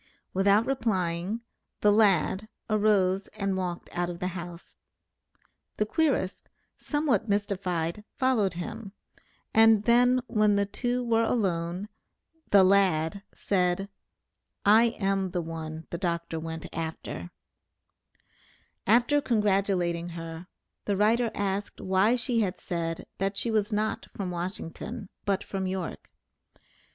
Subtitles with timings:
[0.33, 1.41] Without replying
[1.81, 4.75] "the lad" arose and walked out of the house.
[5.77, 8.93] The querist, somewhat mystified, followed him,
[9.53, 11.87] and then when the two were alone,
[12.49, 13.89] "the lad" said,
[14.65, 16.39] "I am the one the Dr.
[16.39, 17.29] went after."
[18.87, 20.47] After congratulating her,
[20.85, 25.67] the writer asked why she had said, that she was not from Washington, but from
[25.67, 26.09] York.